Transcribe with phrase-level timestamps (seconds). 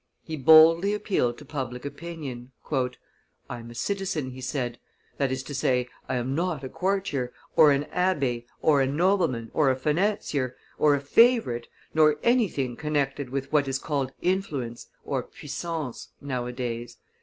[0.23, 2.53] He boldly appealed to public opinion.
[2.71, 2.89] "I
[3.59, 4.79] am a citizen," he said;
[5.17, 9.51] "that is to say, I am not a courtier, or an abbe, or a nobleman,
[9.53, 16.07] or a financier, or a favorite, nor anything connected with what is called influence (puissance)
[16.19, 16.97] nowadays.